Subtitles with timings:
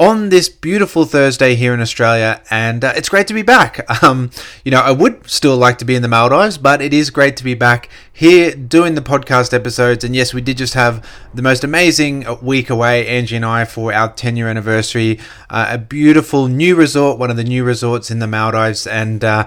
[0.00, 3.86] on this beautiful Thursday here in Australia, and uh, it's great to be back.
[4.02, 4.30] Um,
[4.64, 7.36] you know, I would still like to be in the Maldives, but it is great
[7.36, 10.04] to be back here doing the podcast episodes.
[10.04, 13.92] And yes, we did just have the most amazing week away, Angie and I, for
[13.92, 15.20] our 10 year anniversary.
[15.50, 19.46] Uh, a beautiful new resort, one of the new resorts in the Maldives, and uh,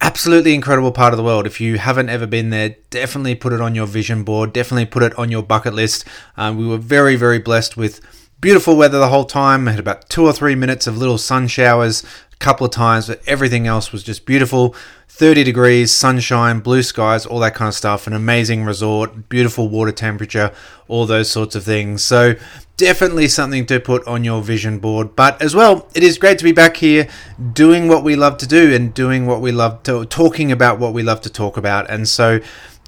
[0.00, 1.46] absolutely incredible part of the world.
[1.46, 4.54] If you haven't ever been there, definitely put it on your vision board.
[4.54, 6.06] Definitely put it on your bucket list.
[6.38, 8.00] Um, we were very, very blessed with
[8.40, 9.66] Beautiful weather the whole time.
[9.66, 13.20] had about two or three minutes of little sun showers a couple of times, but
[13.26, 14.74] everything else was just beautiful.
[15.08, 18.06] 30 degrees, sunshine, blue skies, all that kind of stuff.
[18.06, 20.52] An amazing resort, beautiful water temperature,
[20.88, 22.02] all those sorts of things.
[22.02, 22.34] So,
[22.78, 25.14] definitely something to put on your vision board.
[25.14, 27.08] But as well, it is great to be back here
[27.52, 30.94] doing what we love to do and doing what we love to, talking about what
[30.94, 31.90] we love to talk about.
[31.90, 32.40] And so,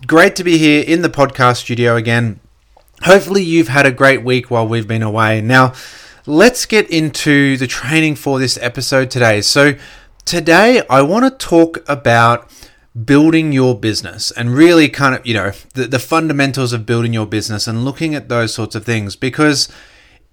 [0.06, 2.40] great to be here in the podcast studio again
[3.04, 5.40] hopefully you've had a great week while we've been away.
[5.40, 5.72] Now,
[6.26, 9.40] let's get into the training for this episode today.
[9.40, 9.74] So,
[10.24, 12.50] today I want to talk about
[13.04, 17.26] building your business and really kind of, you know, the, the fundamentals of building your
[17.26, 19.68] business and looking at those sorts of things because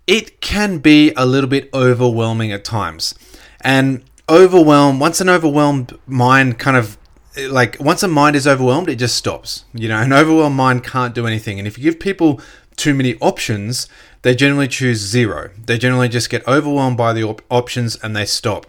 [0.05, 3.15] it can be a little bit overwhelming at times.
[3.61, 6.97] And overwhelm, once an overwhelmed mind kind of
[7.47, 9.65] like once a mind is overwhelmed, it just stops.
[9.73, 11.59] You know, an overwhelmed mind can't do anything.
[11.59, 12.41] And if you give people
[12.75, 13.87] too many options,
[14.21, 15.51] they generally choose zero.
[15.65, 18.65] They generally just get overwhelmed by the op- options and they stop.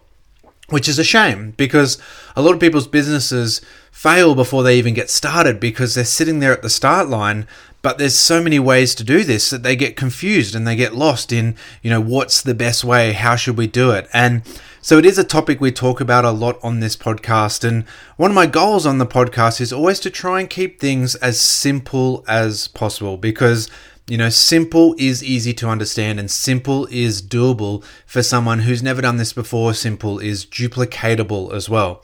[0.68, 1.98] Which is a shame because
[2.36, 3.60] a lot of people's businesses
[3.90, 7.46] fail before they even get started because they're sitting there at the start line
[7.82, 10.94] but there's so many ways to do this that they get confused and they get
[10.94, 14.42] lost in you know what's the best way how should we do it and
[14.82, 17.68] so it is a topic we talk about a lot on this podcast.
[17.68, 17.86] And
[18.16, 21.38] one of my goals on the podcast is always to try and keep things as
[21.38, 23.68] simple as possible because,
[24.06, 29.02] you know, simple is easy to understand and simple is doable for someone who's never
[29.02, 29.74] done this before.
[29.74, 32.02] Simple is duplicatable as well.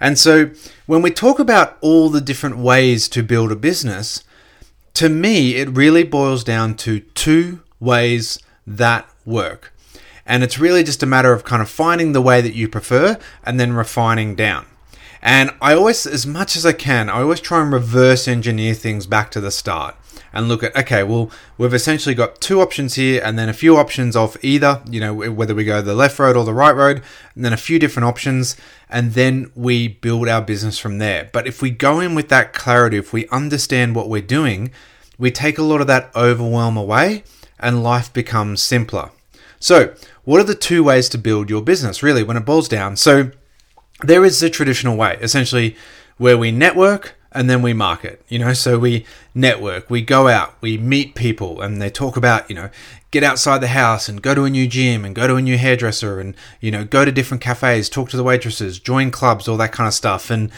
[0.00, 0.50] And so
[0.86, 4.24] when we talk about all the different ways to build a business,
[4.94, 9.73] to me, it really boils down to two ways that work.
[10.26, 13.18] And it's really just a matter of kind of finding the way that you prefer
[13.44, 14.66] and then refining down.
[15.20, 19.06] And I always, as much as I can, I always try and reverse engineer things
[19.06, 19.96] back to the start
[20.34, 23.76] and look at, okay, well, we've essentially got two options here and then a few
[23.76, 27.02] options off either, you know, whether we go the left road or the right road,
[27.34, 28.56] and then a few different options,
[28.90, 31.30] and then we build our business from there.
[31.32, 34.72] But if we go in with that clarity, if we understand what we're doing,
[35.16, 37.22] we take a lot of that overwhelm away
[37.58, 39.10] and life becomes simpler.
[39.64, 39.94] So,
[40.24, 42.96] what are the two ways to build your business, really, when it boils down?
[42.96, 43.30] So,
[44.02, 45.74] there is the traditional way, essentially,
[46.18, 48.22] where we network and then we market.
[48.28, 52.50] You know, so we network, we go out, we meet people, and they talk about,
[52.50, 52.68] you know,
[53.10, 55.56] get outside the house and go to a new gym and go to a new
[55.56, 59.56] hairdresser and, you know, go to different cafes, talk to the waitresses, join clubs, all
[59.56, 60.28] that kind of stuff.
[60.28, 60.50] And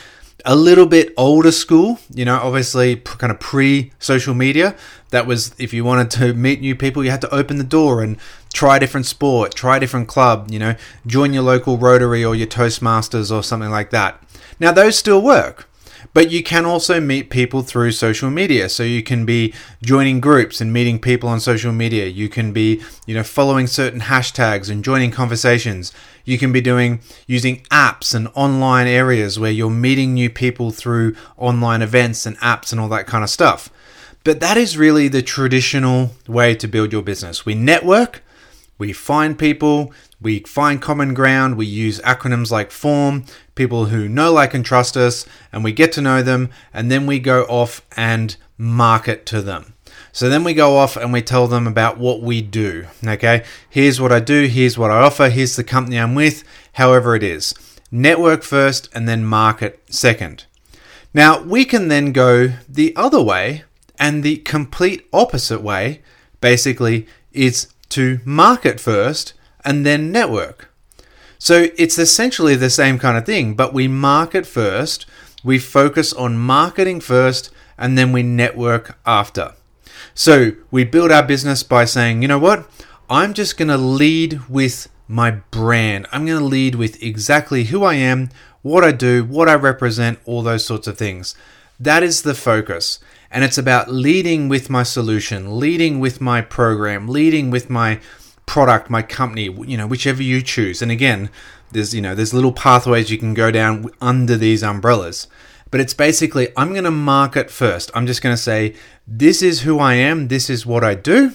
[0.46, 4.76] a little bit older school, you know, obviously kind of pre social media.
[5.10, 8.02] That was if you wanted to meet new people, you had to open the door
[8.02, 8.16] and
[8.54, 10.76] try a different sport, try a different club, you know,
[11.06, 14.22] join your local Rotary or your Toastmasters or something like that.
[14.58, 15.68] Now, those still work.
[16.16, 18.70] But you can also meet people through social media.
[18.70, 22.06] So you can be joining groups and meeting people on social media.
[22.06, 25.92] You can be, you know, following certain hashtags and joining conversations.
[26.24, 31.14] You can be doing using apps and online areas where you're meeting new people through
[31.36, 33.68] online events and apps and all that kind of stuff.
[34.24, 37.44] But that is really the traditional way to build your business.
[37.44, 38.22] We network,
[38.78, 43.24] we find people, we find common ground, we use acronyms like FORM,
[43.54, 47.06] people who know, like, and trust us, and we get to know them, and then
[47.06, 49.74] we go off and market to them.
[50.12, 52.86] So then we go off and we tell them about what we do.
[53.06, 57.14] Okay, here's what I do, here's what I offer, here's the company I'm with, however
[57.14, 57.54] it is.
[57.90, 60.46] Network first and then market second.
[61.12, 63.64] Now we can then go the other way,
[63.98, 66.02] and the complete opposite way
[66.40, 69.32] basically is to market first
[69.64, 70.70] and then network.
[71.38, 75.06] So it's essentially the same kind of thing, but we market first,
[75.44, 79.52] we focus on marketing first, and then we network after.
[80.14, 82.68] So we build our business by saying, you know what?
[83.10, 86.06] I'm just going to lead with my brand.
[86.10, 88.30] I'm going to lead with exactly who I am,
[88.62, 91.34] what I do, what I represent, all those sorts of things.
[91.78, 92.98] That is the focus.
[93.36, 98.00] And it's about leading with my solution, leading with my program, leading with my
[98.46, 100.80] product, my company, you know, whichever you choose.
[100.80, 101.28] And again,
[101.70, 105.28] there's, you know, there's little pathways you can go down under these umbrellas.
[105.70, 107.90] But it's basically, I'm going to market first.
[107.94, 108.74] I'm just going to say,
[109.06, 111.32] this is who I am, this is what I do.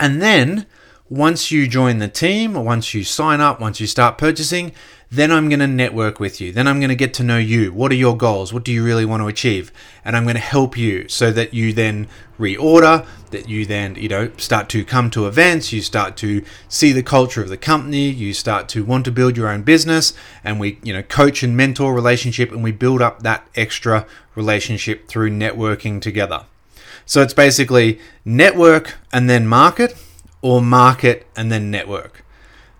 [0.00, 0.66] And then
[1.08, 4.72] once you join the team, once you sign up, once you start purchasing,
[5.12, 6.52] then I'm going to network with you.
[6.52, 7.70] Then I'm going to get to know you.
[7.70, 8.50] What are your goals?
[8.50, 9.70] What do you really want to achieve?
[10.06, 12.08] And I'm going to help you so that you then
[12.40, 16.92] reorder, that you then, you know, start to come to events, you start to see
[16.92, 20.58] the culture of the company, you start to want to build your own business, and
[20.58, 25.28] we, you know, coach and mentor relationship and we build up that extra relationship through
[25.28, 26.46] networking together.
[27.04, 29.94] So it's basically network and then market
[30.40, 32.24] or market and then network.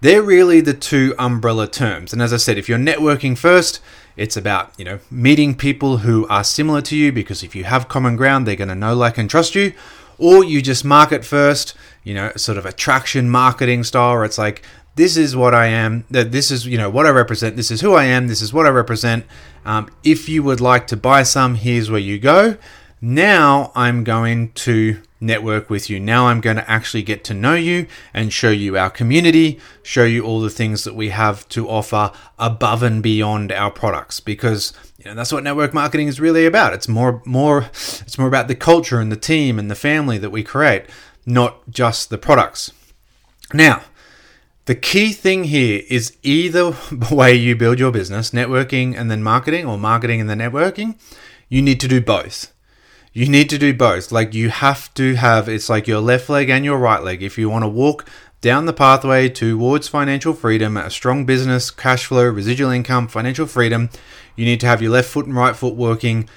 [0.02, 2.12] They're really the two umbrella terms.
[2.12, 3.80] And as I said, if you're networking first,
[4.16, 7.86] it's about, you know, meeting people who are similar to you because if you have
[7.86, 9.72] common ground, they're going to know, like, and trust you.
[10.18, 14.62] Or you just market first, you know, sort of attraction marketing style where it's like,
[14.96, 17.80] this is what I am, that this is, you know, what I represent, this is
[17.80, 19.24] who I am, this is what I represent.
[19.64, 22.56] Um, if you would like to buy some, here's where you go.
[23.00, 26.00] Now I'm going to network with you.
[26.00, 30.04] Now I'm going to actually get to know you and show you our community, show
[30.04, 34.72] you all the things that we have to offer above and beyond our products because
[34.98, 36.74] you know that's what network marketing is really about.
[36.74, 40.30] It's more more it's more about the culture and the team and the family that
[40.30, 40.84] we create,
[41.24, 42.72] not just the products.
[43.54, 43.82] Now,
[44.64, 46.74] the key thing here is either
[47.10, 50.98] way you build your business, networking and then marketing or marketing and then networking,
[51.48, 52.51] you need to do both
[53.12, 54.10] you need to do both.
[54.10, 57.22] Like you have to have it's like your left leg and your right leg.
[57.22, 58.06] If you want to walk
[58.40, 63.90] down the pathway towards financial freedom, a strong business, cash flow, residual income, financial freedom,
[64.34, 66.28] you need to have your left foot and right foot working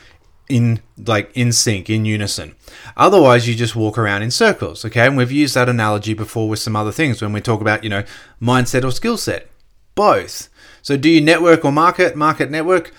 [0.48, 2.56] in like in sync in unison.
[2.96, 5.08] Otherwise you just walk around in circles okay?
[5.08, 7.90] And we've used that analogy before with some other things when we talk about you
[7.90, 8.04] know
[8.42, 9.50] mindset or skill set.
[9.96, 10.50] Both.
[10.82, 12.18] So do you network or market?
[12.18, 12.94] Market network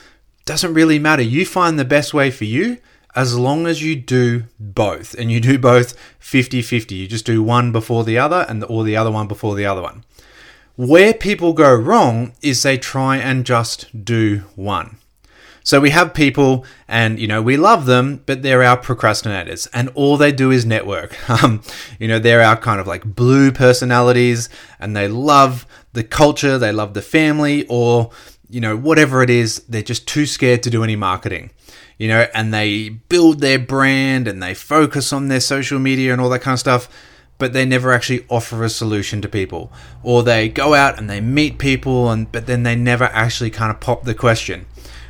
[0.46, 1.23] doesn't really matter.
[1.23, 2.78] You find the best way for you
[3.16, 6.94] as long as you do both and you do both 50 50.
[6.94, 9.82] You just do one before the other and or the other one before the other
[9.82, 10.04] one.
[10.76, 14.98] Where people go wrong is they try and just do one.
[15.66, 19.88] So we have people, and you know we love them, but they're our procrastinators, and
[19.96, 21.16] all they do is network.
[21.28, 21.60] Um,
[21.98, 24.48] you know they're our kind of like blue personalities,
[24.78, 28.10] and they love the culture, they love the family, or
[28.48, 29.60] you know whatever it is.
[29.69, 31.50] They're just too scared to do any marketing
[31.98, 36.20] you know, and they build their brand and they focus on their social media and
[36.20, 36.88] all that kind of stuff,
[37.38, 39.72] but they never actually offer a solution to people.
[40.02, 43.70] Or they go out and they meet people and but then they never actually kind
[43.70, 44.66] of pop the question.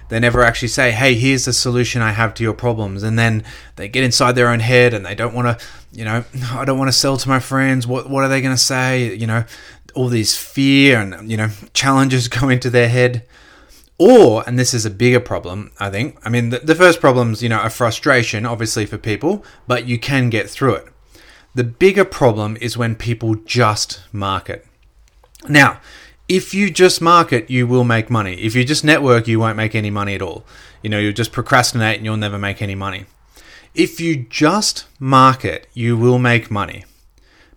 [0.09, 3.43] They never actually say, "Hey, here's the solution I have to your problems." And then
[3.75, 6.79] they get inside their own head and they don't want to, you know, I don't
[6.79, 7.89] want to sell to my friends.
[7.89, 9.17] What what are they going to say?
[9.17, 9.45] You know,
[9.97, 13.25] all these fear and you know challenges go into their head
[13.99, 16.19] or, and this is a bigger problem, I think.
[16.23, 19.99] I mean, the, the first problem's, you know, a frustration, obviously, for people, but you
[19.99, 20.89] can get through it.
[21.55, 24.67] The bigger problem is when people just market.
[25.49, 25.81] Now,
[26.29, 28.35] if you just market, you will make money.
[28.35, 30.45] If you just network, you won't make any money at all.
[30.83, 33.07] You know, you'll just procrastinate and you'll never make any money.
[33.75, 36.85] If you just market, you will make money,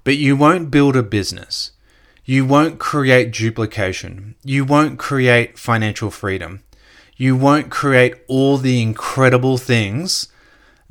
[0.03, 1.71] but you won't build a business.
[2.29, 4.35] You won't create duplication.
[4.43, 6.61] You won't create financial freedom.
[7.17, 10.27] You won't create all the incredible things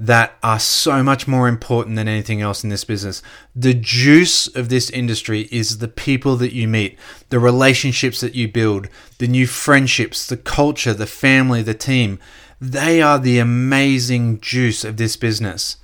[0.00, 3.22] that are so much more important than anything else in this business.
[3.54, 8.48] The juice of this industry is the people that you meet, the relationships that you
[8.48, 12.18] build, the new friendships, the culture, the family, the team.
[12.60, 15.76] They are the amazing juice of this business.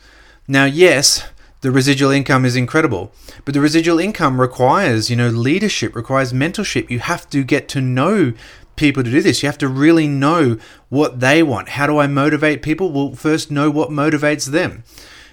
[0.48, 1.22] Now, yes,
[1.64, 3.10] the residual income is incredible.
[3.46, 6.90] But the residual income requires, you know, leadership, requires mentorship.
[6.90, 8.34] You have to get to know
[8.76, 9.42] people to do this.
[9.42, 10.58] You have to really know
[10.90, 11.70] what they want.
[11.70, 12.92] How do I motivate people?
[12.92, 14.84] Well, first know what motivates them.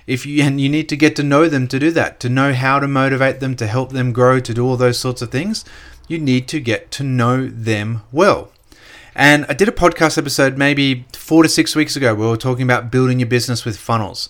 [0.08, 2.54] If you and you need to get to know them to do that, to know
[2.54, 5.66] how to motivate them, to help them grow, to do all those sorts of things,
[6.08, 8.54] you need to get to know them well.
[9.14, 12.38] And I did a podcast episode maybe 4 to 6 weeks ago where we were
[12.38, 14.30] talking about building your business with funnels.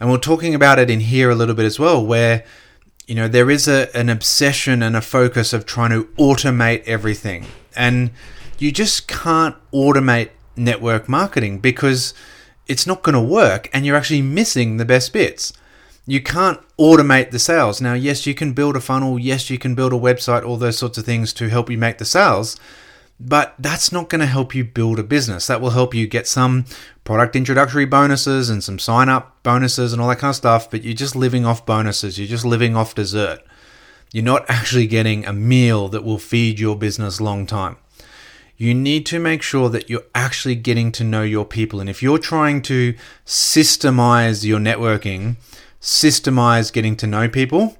[0.00, 2.44] And we're talking about it in here a little bit as well, where
[3.06, 7.46] you know there is a, an obsession and a focus of trying to automate everything,
[7.74, 8.10] and
[8.58, 12.14] you just can't automate network marketing because
[12.66, 15.52] it's not going to work, and you're actually missing the best bits.
[16.06, 17.80] You can't automate the sales.
[17.80, 19.18] Now, yes, you can build a funnel.
[19.18, 21.98] Yes, you can build a website, all those sorts of things to help you make
[21.98, 22.56] the sales.
[23.20, 25.48] But that's not going to help you build a business.
[25.48, 26.66] That will help you get some
[27.02, 30.70] product introductory bonuses and some sign up bonuses and all that kind of stuff.
[30.70, 32.18] But you're just living off bonuses.
[32.18, 33.40] You're just living off dessert.
[34.12, 37.76] You're not actually getting a meal that will feed your business long time.
[38.56, 41.80] You need to make sure that you're actually getting to know your people.
[41.80, 42.94] And if you're trying to
[43.24, 45.36] systemize your networking,
[45.80, 47.76] systemize getting to know people,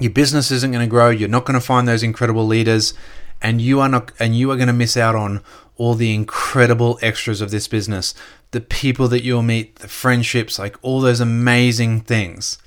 [0.00, 1.10] your business isn't going to grow.
[1.10, 2.94] You're not going to find those incredible leaders,
[3.42, 5.42] and you are not, and you are going to miss out on
[5.76, 8.14] all the incredible extras of this business,
[8.50, 12.58] the people that you'll meet, the friendships, like all those amazing things.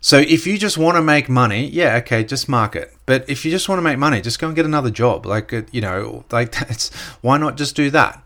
[0.00, 2.94] So if you just want to make money, yeah, okay, just market.
[3.06, 5.24] But if you just want to make money, just go and get another job.
[5.24, 8.22] Like uh, you know, like that's why not just do that?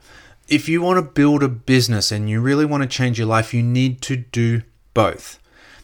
[0.49, 3.54] If you want to build a business and you really want to change your life,
[3.54, 4.62] you need to do
[4.94, 5.38] both.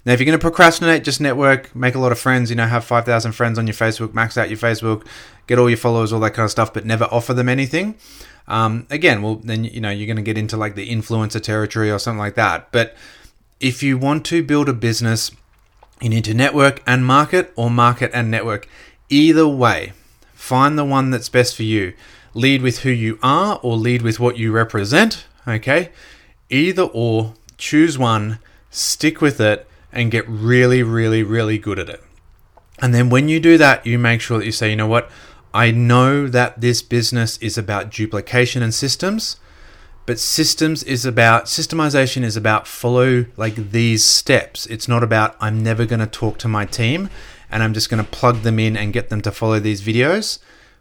[0.04, 2.66] Now, if you're going to procrastinate, just network, make a lot of friends, you know,
[2.66, 5.06] have 5,000 friends on your Facebook, max out your Facebook,
[5.46, 7.96] get all your followers, all that kind of stuff, but never offer them anything.
[8.46, 11.90] Um, again, well, then, you know, you're going to get into like the influencer territory
[11.90, 12.70] or something like that.
[12.72, 12.94] But
[13.60, 15.30] if you want to build a business,
[16.00, 18.68] you need to network and market or market and network.
[19.08, 19.92] Either way,
[20.34, 21.94] find the one that's best for you.
[22.34, 25.24] Lead with who you are or lead with what you represent.
[25.46, 25.90] Okay.
[26.50, 28.38] Either or, choose one,
[28.70, 32.02] stick with it and get really, really, really good at it.
[32.80, 35.10] And then when you do that, you make sure that you say, you know what?
[35.54, 39.36] I know that this business is about duplication and systems,
[40.04, 44.66] but systems is about systemization is about follow like these steps.
[44.66, 47.08] It's not about I'm never going to talk to my team
[47.52, 50.40] and I'm just going to plug them in and get them to follow these videos.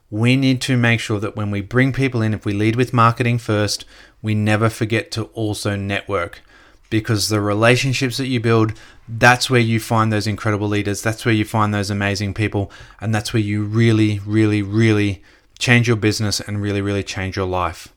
[0.09, 2.93] We need to make sure that when we bring people in, if we lead with
[2.93, 3.85] marketing first,
[4.23, 6.41] we never forget to also network
[6.89, 8.73] because the relationships that you build,
[9.07, 11.01] that's where you find those incredible leaders.
[11.01, 12.71] That's where you find those amazing people.
[13.01, 15.23] And that's where you really, really, really
[15.59, 17.93] change your business and really, really change your life.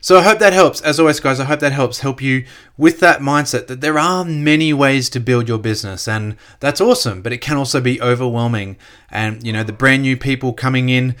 [0.00, 0.80] So I hope that helps.
[0.80, 2.44] As always, guys, I hope that helps help you
[2.76, 7.22] with that mindset that there are many ways to build your business, and that's awesome.
[7.22, 8.76] But it can also be overwhelming.
[9.10, 11.16] And you know, the brand new people coming in,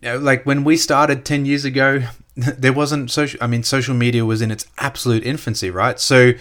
[0.00, 2.04] you know, like when we started ten years ago,
[2.58, 3.38] there wasn't social.
[3.42, 5.98] I mean, social media was in its absolute infancy, right?
[5.98, 6.32] So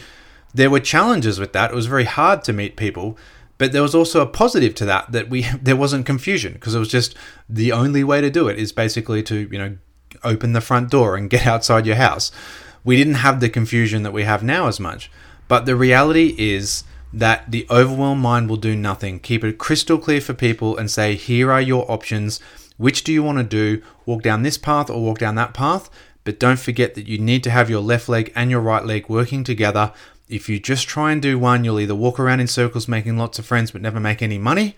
[0.54, 1.72] there were challenges with that.
[1.72, 3.18] It was very hard to meet people,
[3.58, 6.80] but there was also a positive to that that we there wasn't confusion because it
[6.80, 7.16] was just
[7.50, 9.78] the only way to do it is basically to you know
[10.24, 12.32] open the front door and get outside your house.
[12.84, 15.12] We didn't have the confusion that we have now as much.
[15.48, 19.20] But the reality is that the overwhelmed mind will do nothing.
[19.20, 22.40] Keep it crystal clear for people and say, here are your options.
[22.78, 23.84] Which do you want to do?
[24.06, 25.90] Walk down this path or walk down that path?
[26.24, 29.10] But don't forget that you need to have your left leg and your right leg
[29.10, 29.94] working together
[30.30, 33.40] if you just try and do one, you'll either walk around in circles making lots
[33.40, 34.76] of friends but never make any money,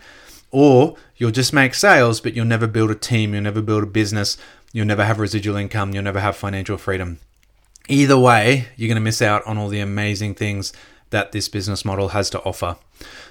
[0.51, 3.87] or you'll just make sales but you'll never build a team, you'll never build a
[3.87, 4.37] business,
[4.71, 7.19] you'll never have residual income, you'll never have financial freedom.
[7.87, 10.71] Either way, you're going to miss out on all the amazing things
[11.09, 12.77] that this business model has to offer.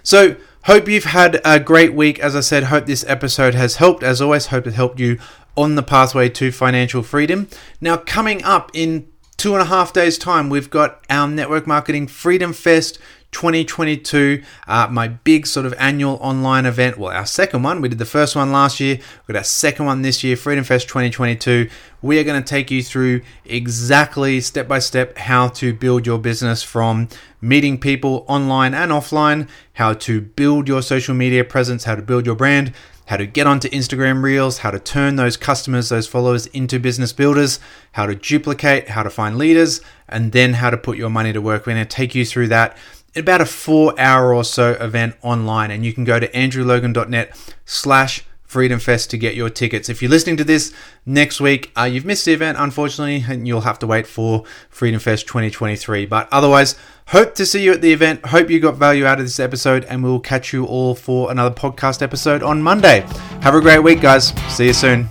[0.03, 2.19] So, hope you've had a great week.
[2.19, 4.03] As I said, hope this episode has helped.
[4.03, 5.19] As always, hope it helped you
[5.57, 7.49] on the pathway to financial freedom.
[7.81, 12.07] Now, coming up in two and a half days' time, we've got our Network Marketing
[12.07, 12.99] Freedom Fest
[13.33, 16.99] 2022, uh, my big sort of annual online event.
[16.99, 19.87] Well, our second one, we did the first one last year, we got our second
[19.87, 21.69] one this year, Freedom Fest 2022.
[22.01, 26.19] We are going to take you through exactly step by step how to build your
[26.19, 27.09] business from
[27.41, 32.27] meeting people online and offline, how to build your social media presence, how to build
[32.27, 32.73] your brand
[33.09, 37.11] how to get onto Instagram Reels, how to turn those customers, those followers into business
[37.11, 37.59] builders,
[37.93, 39.81] how to duplicate, how to find leaders,
[40.11, 41.65] and then how to put your money to work.
[41.67, 42.77] We're going to take you through that
[43.17, 45.71] about a four hour or so event online.
[45.71, 49.91] And you can go to andrewlogan.net slash Freedom Fest to get your tickets.
[49.91, 50.73] If you're listening to this
[51.05, 54.99] next week, uh, you've missed the event, unfortunately, and you'll have to wait for Freedom
[54.99, 56.07] Fest 2023.
[56.07, 56.75] But otherwise,
[57.09, 58.25] hope to see you at the event.
[58.25, 61.55] Hope you got value out of this episode, and we'll catch you all for another
[61.55, 63.01] podcast episode on Monday.
[63.43, 64.29] Have a great week, guys.
[64.49, 65.11] See you soon.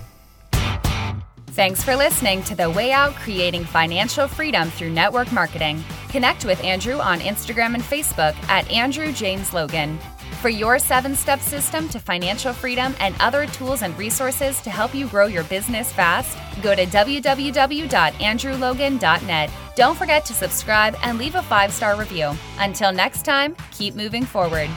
[1.52, 5.84] Thanks for listening to The Way Out Creating Financial Freedom Through Network Marketing.
[6.08, 9.98] Connect with Andrew on Instagram and Facebook at Andrew James Logan.
[10.40, 14.94] For your seven step system to financial freedom and other tools and resources to help
[14.94, 19.50] you grow your business fast, go to www.andrewlogan.net.
[19.74, 22.30] Don't forget to subscribe and leave a five star review.
[22.58, 24.70] Until next time, keep moving forward.